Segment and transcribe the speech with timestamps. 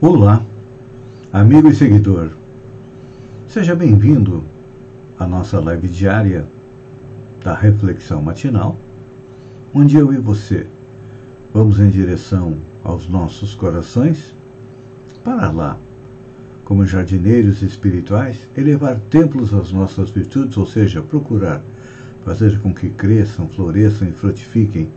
[0.00, 0.40] Olá,
[1.32, 2.30] amigo e seguidor.
[3.48, 4.44] Seja bem-vindo
[5.18, 6.46] à nossa live diária
[7.42, 8.76] da Reflexão Matinal,
[9.74, 10.68] onde eu e você
[11.52, 14.36] vamos em direção aos nossos corações
[15.24, 15.76] para lá,
[16.64, 21.60] como jardineiros espirituais, elevar templos às nossas virtudes, ou seja, procurar
[22.24, 24.92] fazer com que cresçam, floresçam e frutifiquem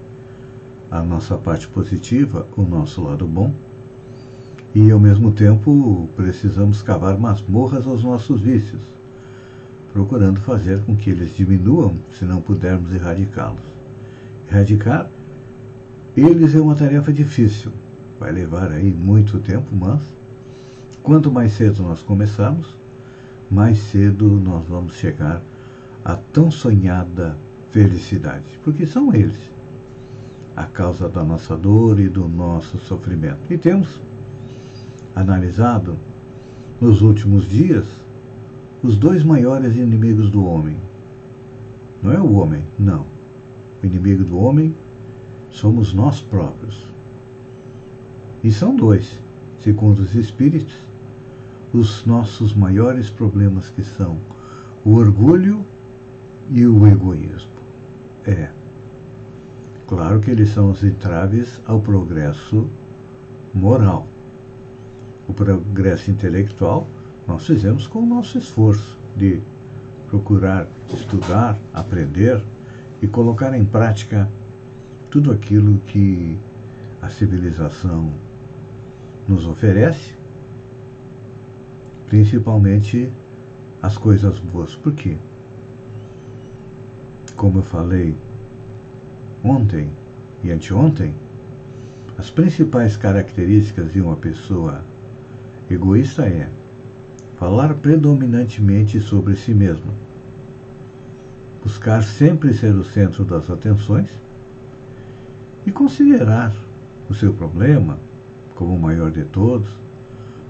[0.91, 3.51] a nossa parte positiva, o nosso lado bom
[4.73, 8.81] e ao mesmo tempo precisamos cavar masmorras aos nossos vícios,
[9.91, 13.61] procurando fazer com que eles diminuam se não pudermos erradicá-los.
[14.49, 15.09] Erradicar
[16.15, 17.71] eles é uma tarefa difícil,
[18.19, 20.01] vai levar aí muito tempo, mas
[21.01, 22.77] quanto mais cedo nós começarmos,
[23.49, 25.41] mais cedo nós vamos chegar
[26.03, 27.37] à tão sonhada
[27.69, 29.51] felicidade, porque são eles
[30.55, 33.39] a causa da nossa dor e do nosso sofrimento.
[33.49, 34.01] E temos
[35.15, 35.97] analisado
[36.79, 37.85] nos últimos dias
[38.83, 40.77] os dois maiores inimigos do homem.
[42.01, 43.05] Não é o homem, não.
[43.81, 44.75] O inimigo do homem
[45.51, 46.91] somos nós próprios.
[48.43, 49.21] E são dois,
[49.59, 50.75] segundo os espíritos,
[51.71, 54.17] os nossos maiores problemas que são
[54.83, 55.63] o orgulho
[56.49, 57.51] e o egoísmo.
[58.25, 58.49] É.
[59.87, 62.67] Claro que eles são os entraves ao progresso
[63.53, 64.07] moral
[65.31, 66.85] o progresso intelectual
[67.25, 69.41] nós fizemos com o nosso esforço de
[70.09, 72.43] procurar estudar, aprender
[73.01, 74.29] e colocar em prática
[75.09, 76.37] tudo aquilo que
[77.01, 78.11] a civilização
[79.27, 80.15] nos oferece,
[82.07, 83.11] principalmente
[83.81, 84.75] as coisas boas.
[84.75, 85.17] Por quê?
[87.37, 88.15] Como eu falei
[89.43, 89.91] ontem
[90.43, 91.15] e anteontem,
[92.17, 94.83] as principais características de uma pessoa
[95.73, 96.49] Egoísta é
[97.39, 99.93] falar predominantemente sobre si mesmo,
[101.63, 104.09] buscar sempre ser o centro das atenções
[105.65, 106.53] e considerar
[107.09, 107.97] o seu problema
[108.53, 109.69] como o maior de todos,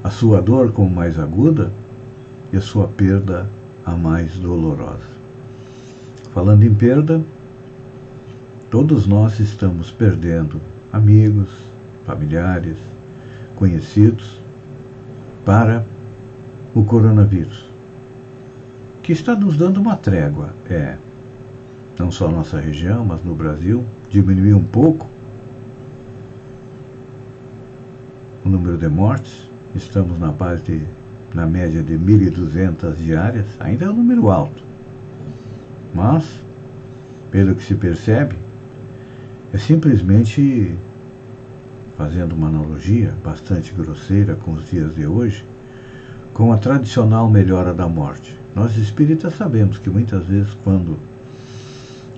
[0.03, 1.71] a sua dor como mais aguda
[2.51, 3.47] e a sua perda
[3.85, 5.21] a mais dolorosa.
[6.33, 7.23] Falando em perda,
[8.71, 10.59] todos nós estamos perdendo
[10.91, 11.49] amigos,
[12.05, 12.77] familiares,
[13.55, 14.40] conhecidos
[15.45, 15.85] para
[16.73, 17.65] o coronavírus,
[19.01, 20.53] que está nos dando uma trégua.
[20.69, 20.97] É,
[21.97, 25.07] não só na nossa região, mas no Brasil, diminuiu um pouco
[28.43, 29.49] o número de mortes.
[29.75, 30.81] Estamos na base de,
[31.33, 34.63] na média de 1.200 diárias, ainda é um número alto.
[35.93, 36.25] Mas,
[37.29, 38.35] pelo que se percebe,
[39.53, 40.75] é simplesmente
[42.01, 45.45] fazendo uma analogia bastante grosseira com os dias de hoje,
[46.33, 48.35] com a tradicional melhora da morte.
[48.55, 50.97] Nós espíritas sabemos que muitas vezes, quando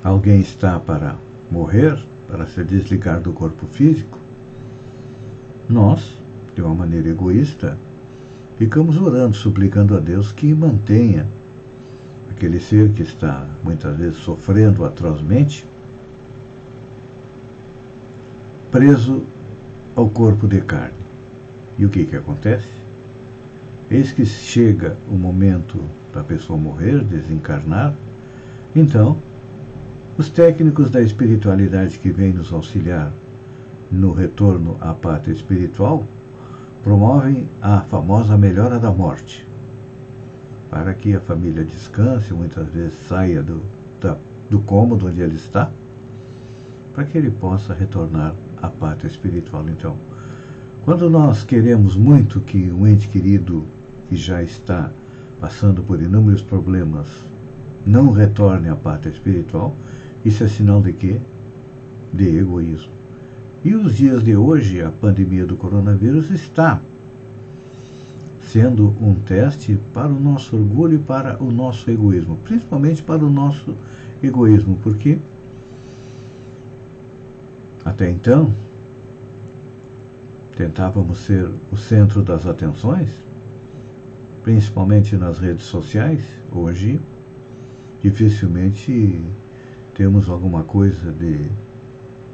[0.02, 1.18] alguém está para
[1.52, 2.00] morrer,
[2.30, 4.18] para se desligar do corpo físico,
[5.68, 6.18] nós,
[6.56, 7.78] de uma maneira egoísta,
[8.58, 11.28] ficamos orando, suplicando a Deus que mantenha
[12.32, 15.68] aquele ser que está muitas vezes sofrendo atrozmente
[18.72, 19.26] preso
[19.96, 21.04] ao corpo de carne.
[21.78, 22.70] E o que, que acontece?
[23.90, 25.80] Eis que chega o momento
[26.14, 27.94] da pessoa morrer, desencarnar,
[28.76, 29.18] então
[30.18, 33.12] os técnicos da espiritualidade que vêm nos auxiliar
[33.92, 36.06] no retorno à pátria espiritual
[36.84, 39.48] promovem a famosa melhora da morte,
[40.70, 43.62] para que a família descanse, muitas vezes saia do,
[44.02, 44.18] da,
[44.50, 45.72] do cômodo onde ele está,
[46.94, 49.66] para que ele possa retornar a pátria espiritual.
[49.68, 49.98] Então,
[50.86, 53.66] quando nós queremos muito que um ente querido
[54.08, 54.90] que já está
[55.40, 57.10] passando por inúmeros problemas
[57.86, 59.76] não retorne à pátria espiritual,
[60.24, 61.20] isso é sinal de quê?
[62.14, 62.94] De egoísmo.
[63.66, 66.82] E os dias de hoje, a pandemia do coronavírus está
[68.40, 73.30] sendo um teste para o nosso orgulho e para o nosso egoísmo, principalmente para o
[73.30, 73.76] nosso
[74.22, 75.20] egoísmo, porque
[77.86, 78.54] até então,
[80.56, 83.10] tentávamos ser o centro das atenções,
[84.42, 87.00] principalmente nas redes sociais, hoje
[88.02, 89.22] dificilmente
[89.94, 91.50] temos alguma coisa de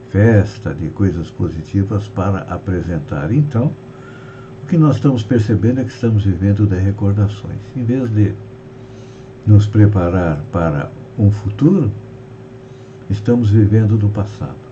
[0.10, 3.32] festa, de coisas positivas para apresentar.
[3.32, 3.74] Então,
[4.64, 7.62] o que nós estamos percebendo é que estamos vivendo de recordações.
[7.76, 8.34] Em vez de
[9.46, 11.92] nos preparar para um futuro,
[13.10, 14.69] estamos vivendo do passado.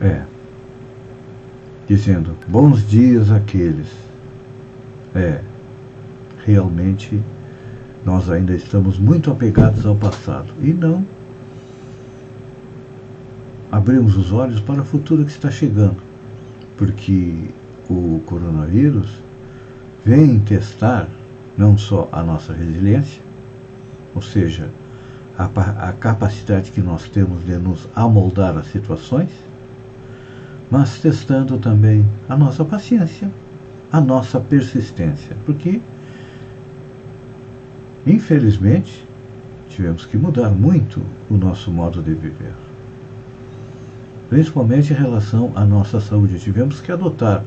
[0.00, 0.22] É.
[1.86, 3.88] Dizendo, bons dias àqueles.
[5.14, 5.40] É.
[6.44, 7.22] Realmente,
[8.04, 11.06] nós ainda estamos muito apegados ao passado e não
[13.74, 15.96] abrimos os olhos para o futuro que está chegando,
[16.76, 17.48] porque
[17.90, 19.10] o coronavírus
[20.04, 21.08] vem testar
[21.56, 23.20] não só a nossa resiliência,
[24.14, 24.70] ou seja,
[25.36, 25.46] a,
[25.88, 29.30] a capacidade que nós temos de nos amoldar às situações,
[30.74, 33.30] mas testando também a nossa paciência,
[33.92, 35.80] a nossa persistência, porque,
[38.04, 39.06] infelizmente,
[39.68, 41.00] tivemos que mudar muito
[41.30, 42.54] o nosso modo de viver
[44.28, 46.40] principalmente em relação à nossa saúde.
[46.40, 47.44] Tivemos que adotar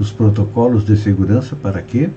[0.00, 2.10] os protocolos de segurança para quê?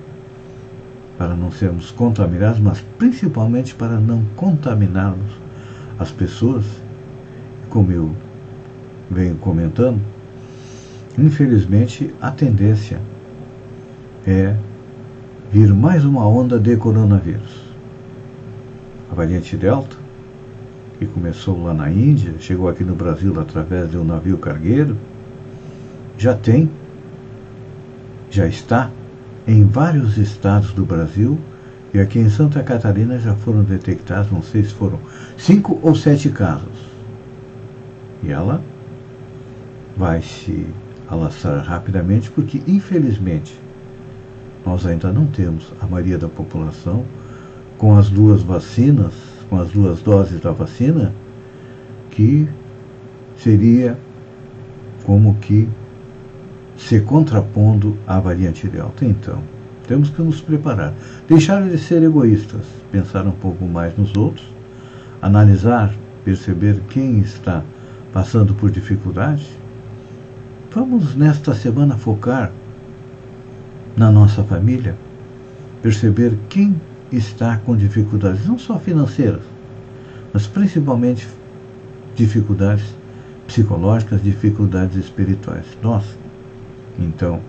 [1.16, 5.30] Para não sermos contaminados, mas principalmente para não contaminarmos
[6.00, 6.64] as pessoas.
[7.68, 8.12] Como eu
[9.08, 10.00] venho comentando,
[11.16, 13.00] infelizmente a tendência
[14.26, 14.54] é
[15.50, 17.68] vir mais uma onda de coronavírus.
[19.10, 20.08] A variante Delta
[20.98, 24.96] que começou lá na Índia, chegou aqui no Brasil através de um navio cargueiro,
[26.18, 26.68] já tem,
[28.30, 28.90] já está
[29.46, 31.38] em vários estados do Brasil
[31.94, 34.98] e aqui em Santa Catarina já foram detectados, não sei se foram
[35.36, 36.88] cinco ou sete casos.
[38.22, 38.60] E ela
[39.96, 40.66] vai se
[41.08, 43.58] alastrar rapidamente porque, infelizmente,
[44.64, 47.04] nós ainda não temos a maioria da população
[47.78, 51.12] com as duas vacinas com as duas doses da vacina,
[52.10, 52.48] que
[53.36, 53.98] seria
[55.04, 55.68] como que
[56.76, 59.04] se contrapondo à variante delta.
[59.04, 59.42] Então,
[59.86, 60.92] temos que nos preparar.
[61.26, 64.46] Deixar de ser egoístas, pensar um pouco mais nos outros,
[65.22, 65.92] analisar,
[66.24, 67.62] perceber quem está
[68.12, 69.57] passando por dificuldades.
[70.70, 72.52] Vamos nesta semana focar
[73.96, 74.94] na nossa família,
[75.80, 76.78] perceber quem
[77.10, 79.40] está com dificuldades, não só financeiras,
[80.30, 81.26] mas principalmente
[82.14, 82.84] dificuldades
[83.46, 85.64] psicológicas, dificuldades espirituais.
[85.82, 86.04] Nós,
[86.98, 87.40] então,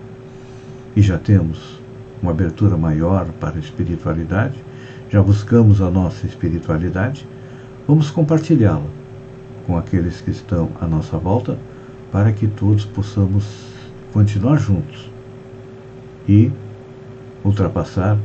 [0.96, 1.78] e já temos
[2.22, 4.54] uma abertura maior para a espiritualidade,
[5.10, 7.28] já buscamos a nossa espiritualidade,
[7.86, 8.86] vamos compartilhá-la
[9.66, 11.58] com aqueles que estão à nossa volta
[12.10, 13.44] para que todos possamos
[14.12, 15.10] continuar juntos
[16.28, 16.50] e
[17.44, 18.18] ultrapassar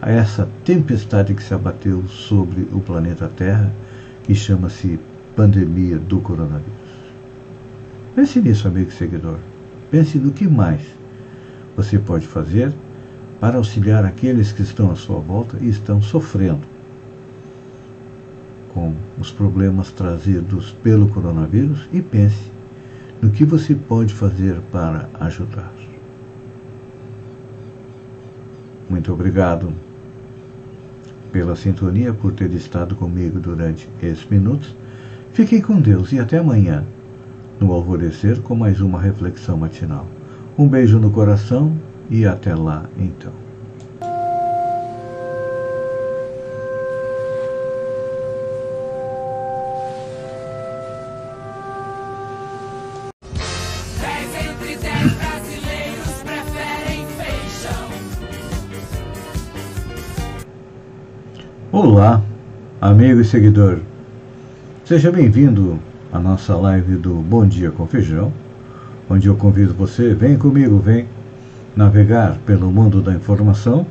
[0.00, 3.72] a essa tempestade que se abateu sobre o planeta Terra,
[4.22, 4.98] que chama-se
[5.34, 6.72] pandemia do coronavírus.
[8.14, 9.38] Pense nisso, amigo seguidor.
[9.90, 10.82] Pense no que mais
[11.76, 12.72] você pode fazer
[13.38, 16.62] para auxiliar aqueles que estão à sua volta e estão sofrendo
[18.72, 22.55] com os problemas trazidos pelo coronavírus e pense
[23.20, 25.72] no que você pode fazer para ajudar.
[28.88, 29.72] Muito obrigado
[31.32, 34.74] pela sintonia, por ter estado comigo durante esses minutos.
[35.32, 36.84] Fiquem com Deus e até amanhã,
[37.60, 40.06] no alvorecer, com mais uma reflexão matinal.
[40.56, 41.76] Um beijo no coração
[42.08, 43.45] e até lá então.
[61.78, 62.22] Olá,
[62.80, 63.80] amigo e seguidor.
[64.82, 65.78] Seja bem-vindo
[66.10, 68.32] à nossa live do Bom Dia com Feijão,
[69.10, 71.06] onde eu convido você, vem comigo, vem
[71.76, 73.86] navegar pelo mundo da informação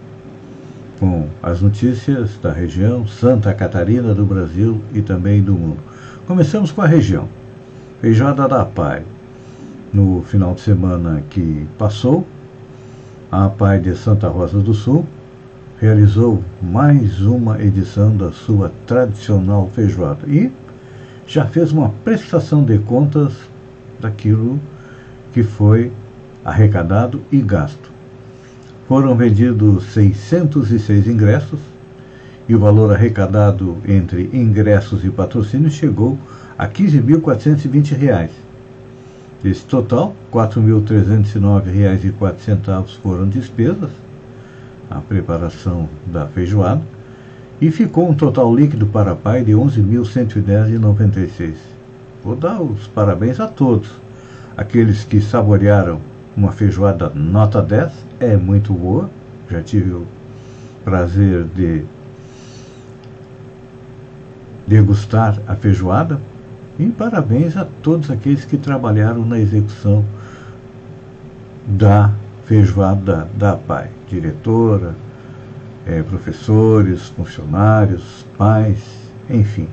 [1.00, 5.78] com as notícias da região Santa Catarina do Brasil e também do mundo.
[6.26, 7.30] Começamos com a região.
[8.02, 9.04] Feijoada da Pai.
[9.94, 12.26] No final de semana que passou,
[13.32, 15.06] a Pai de Santa Rosa do Sul
[15.80, 20.52] realizou mais uma edição da sua tradicional feijoada e
[21.28, 23.34] já fez uma prestação de contas
[24.00, 24.60] daquilo
[25.34, 25.92] que foi
[26.46, 27.92] arrecadado e gasto.
[28.88, 31.60] Foram vendidos 606 ingressos
[32.48, 36.18] e o valor arrecadado entre ingressos e patrocínios chegou
[36.58, 38.30] a R$ 15.420.
[39.44, 43.90] Esse total, R$ 4.309,04 foram despesas,
[44.90, 46.82] a preparação da feijoada,
[47.60, 51.54] e ficou um total líquido para pai de R$ 11.110,96.
[52.24, 53.90] Vou dar os parabéns a todos.
[54.58, 56.00] Aqueles que saborearam
[56.36, 59.10] uma feijoada nota 10, é muito boa.
[59.50, 60.08] Já tive o
[60.84, 61.86] prazer de
[64.68, 66.20] degustar a feijoada.
[66.78, 70.04] E parabéns a todos aqueles que trabalharam na execução
[71.66, 72.12] da
[72.46, 73.90] feijoada da PAI.
[74.08, 74.96] Diretora,
[75.86, 78.80] é, professores, funcionários, pais,
[79.30, 79.68] enfim.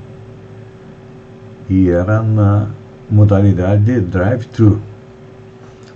[1.69, 2.67] E era na
[3.09, 4.81] modalidade de drive-thru.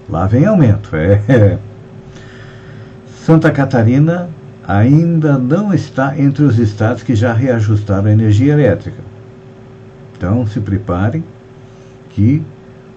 [0.09, 0.95] Lá vem aumento.
[0.95, 1.59] É.
[3.25, 4.29] Santa Catarina
[4.65, 9.01] ainda não está entre os estados que já reajustaram a energia elétrica.
[10.15, 11.23] Então se preparem
[12.09, 12.43] que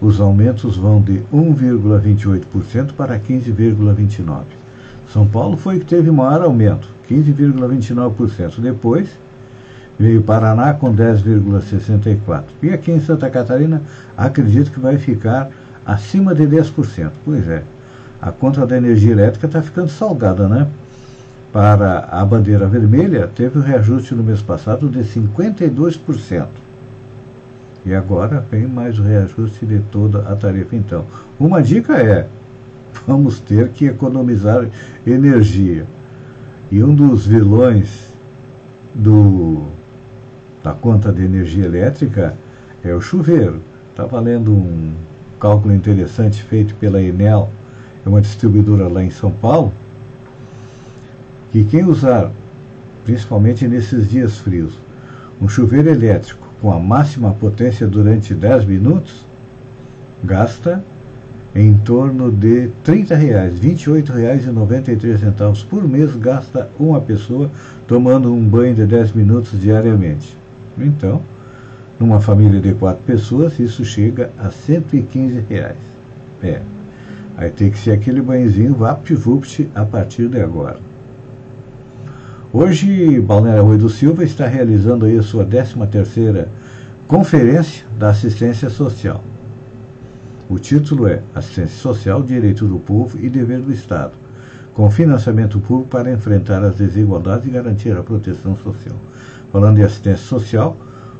[0.01, 4.43] os aumentos vão de 1,28% para 15,29%.
[5.13, 8.59] São Paulo foi que teve maior aumento, 15,29%.
[8.59, 9.09] Depois
[9.99, 12.43] veio Paraná com 10,64%.
[12.63, 13.83] E aqui em Santa Catarina,
[14.17, 15.51] acredito que vai ficar
[15.85, 17.11] acima de 10%.
[17.23, 17.63] Pois é,
[18.19, 20.67] a conta da energia elétrica está ficando salgada, né?
[21.53, 26.47] Para a bandeira vermelha, teve um reajuste no mês passado de 52%.
[27.85, 30.75] E agora vem mais o reajuste de toda a tarifa.
[30.75, 31.05] Então,
[31.39, 32.27] uma dica é:
[33.07, 34.67] vamos ter que economizar
[35.05, 35.85] energia.
[36.71, 38.13] E um dos vilões
[38.93, 39.63] do,
[40.63, 42.35] da conta de energia elétrica
[42.83, 43.61] é o chuveiro.
[43.89, 44.93] Estava tá lendo um
[45.39, 47.49] cálculo interessante feito pela Enel,
[48.05, 49.73] é uma distribuidora lá em São Paulo,
[51.51, 52.31] que quem usar,
[53.03, 54.77] principalmente nesses dias frios,
[55.41, 59.25] um chuveiro elétrico com a máxima potência durante 10 minutos,
[60.23, 60.83] gasta
[61.55, 67.49] em torno de 30 reais, R$ 28,93 por mês gasta uma pessoa
[67.87, 70.37] tomando um banho de 10 minutos diariamente.
[70.77, 71.21] Então,
[71.99, 75.77] numa família de quatro pessoas, isso chega a 115 reais.
[76.41, 76.61] É.
[77.37, 80.90] Aí tem que ser aquele banhozinho vapt-vupt a partir de agora.
[82.53, 86.49] Hoje, Balneário Rui do Silva está realizando aí a sua 13ª
[87.07, 89.23] Conferência da Assistência Social.
[90.49, 94.15] O título é Assistência Social, Direito do Povo e Dever do Estado,
[94.73, 98.97] com financiamento público para enfrentar as desigualdades e garantir a proteção social.
[99.49, 100.75] Falando de assistência social,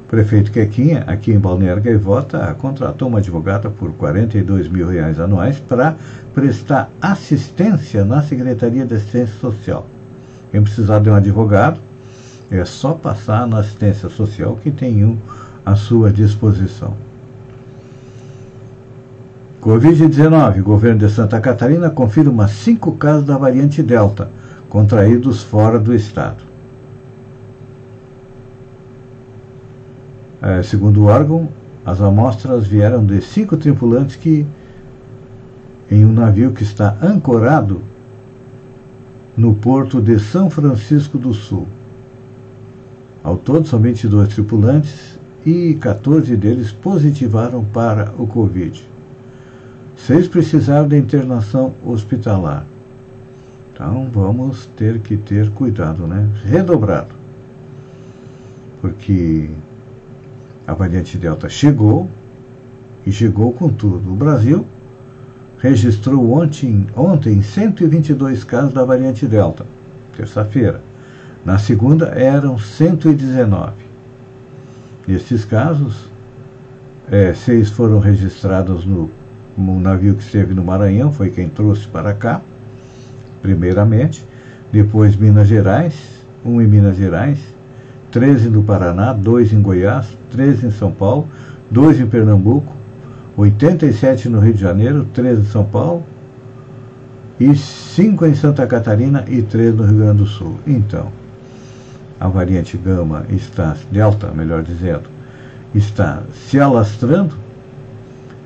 [0.10, 5.96] prefeito Quequinha, aqui em Balneário Gaivota, contratou uma advogada por 42 mil reais anuais para
[6.34, 9.88] prestar assistência na Secretaria de Assistência Social.
[10.52, 11.80] Quem precisar de um advogado,
[12.52, 15.18] é só passar na assistência social que tem um
[15.66, 16.94] à sua disposição.
[19.62, 20.62] Covid-19.
[20.62, 24.30] Governo de Santa Catarina confirma cinco casos da variante Delta,
[24.68, 26.44] contraídos fora do estado.
[30.42, 31.48] É, segundo o órgão,
[31.86, 34.46] as amostras vieram de cinco tripulantes que,
[35.90, 37.82] em um navio que está ancorado
[39.36, 41.68] no porto de São Francisco do Sul.
[43.24, 48.90] Ao todo, são 22 tripulantes e 14 deles positivaram para o Covid.
[49.96, 52.66] Seis precisaram de internação hospitalar.
[53.74, 56.28] Então, vamos ter que ter cuidado, né?
[56.44, 57.14] Redobrado.
[58.82, 59.52] Porque
[60.66, 62.10] a variante Delta chegou
[63.06, 64.12] e chegou com tudo.
[64.12, 64.66] O Brasil
[65.62, 69.64] registrou ontem, ontem 122 casos da variante Delta,
[70.18, 70.82] terça-feira.
[71.46, 73.74] Na segunda eram 119.
[75.08, 76.12] Nesses casos,
[77.10, 79.12] é, seis foram registrados no,
[79.56, 82.42] no navio que esteve no Maranhão, foi quem trouxe para cá,
[83.42, 84.26] primeiramente.
[84.72, 85.94] Depois Minas Gerais,
[86.44, 87.40] um em Minas Gerais,
[88.12, 91.28] 13 no Paraná, dois em Goiás, 13 em São Paulo,
[91.70, 92.81] dois em Pernambuco,
[93.42, 96.04] 87 no Rio de Janeiro, 13 em São Paulo,
[97.40, 100.60] e 5 em Santa Catarina e 3 no Rio Grande do Sul.
[100.68, 101.12] Então,
[102.20, 105.10] a variante gama está, delta, melhor dizendo,
[105.74, 107.36] está se alastrando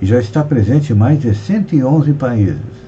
[0.02, 2.86] e já está presente em mais de 111 países.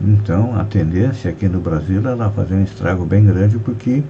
[0.00, 4.04] Então, a tendência aqui no Brasil é ela fazer um estrago bem grande, porque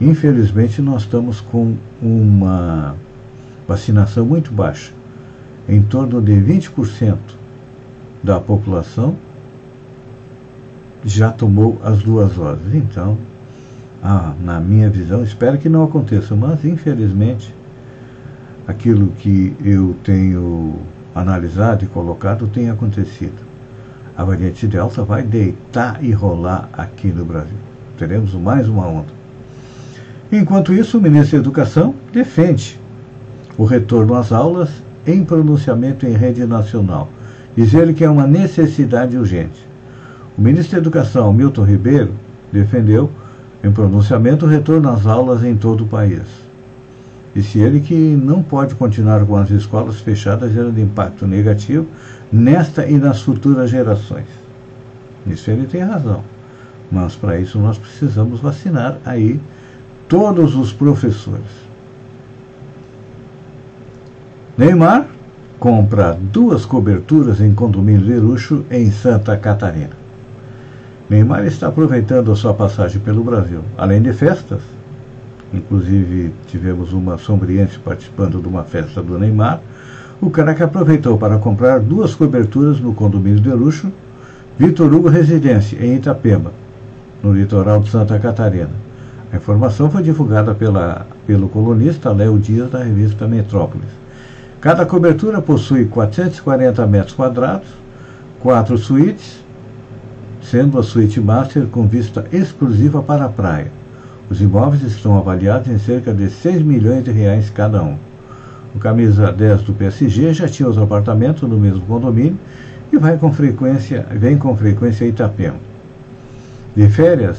[0.00, 2.94] Infelizmente, nós estamos com uma
[3.68, 4.90] vacinação muito baixa.
[5.68, 7.18] Em torno de 20%
[8.22, 9.16] da população
[11.04, 12.74] já tomou as duas doses.
[12.74, 13.18] Então,
[14.02, 17.54] ah, na minha visão, espero que não aconteça, mas infelizmente,
[18.66, 20.76] aquilo que eu tenho
[21.14, 23.46] analisado e colocado tem acontecido.
[24.16, 27.58] A variante Delta vai deitar e rolar aqui no Brasil.
[27.98, 29.18] Teremos mais uma onda.
[30.32, 32.80] Enquanto isso, o ministro da Educação defende
[33.58, 34.70] o retorno às aulas
[35.04, 37.08] em pronunciamento em rede nacional.
[37.56, 39.66] Diz ele que é uma necessidade urgente.
[40.36, 42.12] O ministro da Educação, Milton Ribeiro,
[42.52, 43.10] defendeu
[43.62, 46.22] em pronunciamento o retorno às aulas em todo o país.
[47.34, 51.86] Disse ele que não pode continuar com as escolas fechadas gerando impacto negativo
[52.32, 54.26] nesta e nas futuras gerações.
[55.26, 56.22] Isso ele tem razão.
[56.90, 59.40] Mas para isso nós precisamos vacinar aí
[60.08, 61.67] todos os professores.
[64.58, 65.06] Neymar
[65.60, 69.92] compra duas coberturas em condomínio de luxo em Santa Catarina.
[71.08, 74.60] Neymar está aproveitando a sua passagem pelo Brasil, além de festas.
[75.54, 79.60] Inclusive, tivemos uma sombriense participando de uma festa do Neymar.
[80.20, 83.92] O cara que aproveitou para comprar duas coberturas no condomínio de luxo
[84.58, 86.50] Vitor Hugo Residência, em Itapema,
[87.22, 88.72] no litoral de Santa Catarina.
[89.32, 94.07] A informação foi divulgada pela, pelo colunista Léo Dias da revista Metrópolis.
[94.60, 97.68] Cada cobertura possui 440 metros quadrados,
[98.40, 99.38] quatro suítes,
[100.42, 103.70] sendo a suíte master com vista exclusiva para a praia.
[104.28, 107.96] Os imóveis estão avaliados em cerca de 6 milhões de reais cada um.
[108.74, 112.38] O camisa 10 do PSG já tinha os apartamentos no mesmo condomínio
[112.92, 115.56] e vai com frequência, vem com frequência a Itapema.
[116.74, 117.38] De férias,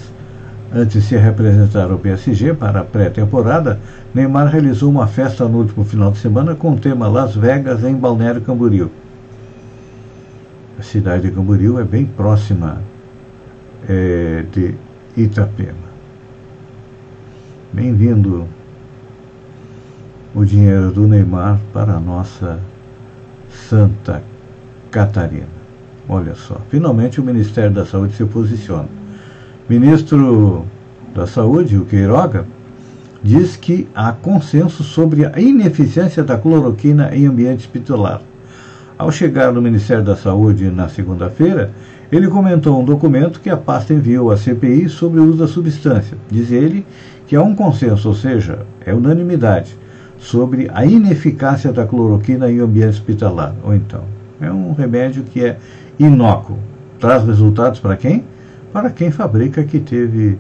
[0.72, 3.80] Antes de se representar o PSG para a pré-temporada,
[4.14, 7.96] Neymar realizou uma festa no último final de semana com o tema Las Vegas em
[7.96, 8.92] Balneário Camboriú.
[10.78, 12.84] A cidade de Camboriú é bem próxima
[13.88, 14.76] é, de
[15.18, 15.90] Itapema.
[17.74, 18.48] Bem-vindo
[20.36, 22.60] o dinheiro do Neymar para a nossa
[23.50, 24.22] Santa
[24.92, 25.48] Catarina.
[26.08, 29.00] Olha só, finalmente o Ministério da Saúde se posiciona
[29.70, 30.66] ministro
[31.14, 32.48] da Saúde, o Queiroga,
[33.22, 38.22] diz que há consenso sobre a ineficiência da cloroquina em ambiente hospitalar.
[38.98, 41.72] Ao chegar no Ministério da Saúde na segunda-feira,
[42.12, 46.18] ele comentou um documento que a pasta enviou à CPI sobre o uso da substância.
[46.32, 46.84] Diz ele
[47.28, 49.78] que há um consenso, ou seja, é unanimidade,
[50.18, 53.54] sobre a ineficácia da cloroquina em ambiente hospitalar.
[53.64, 54.02] Ou então,
[54.42, 55.58] é um remédio que é
[56.00, 56.58] inócuo.
[57.00, 58.24] Traz resultados para quem?
[58.72, 60.38] Para quem fabrica que teve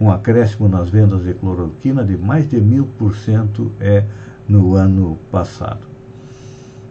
[0.00, 4.04] um acréscimo nas vendas de cloroquina de mais de mil por cento é
[4.48, 5.86] no ano passado.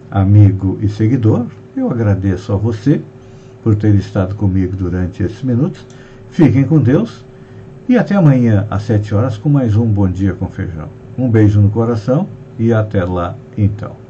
[0.09, 3.01] Amigo e seguidor, eu agradeço a você
[3.63, 5.85] por ter estado comigo durante esses minutos.
[6.29, 7.23] Fiquem com Deus
[7.87, 10.89] e até amanhã às 7 horas com mais um Bom Dia com Feijão.
[11.17, 14.02] Um beijo no coração e até lá então.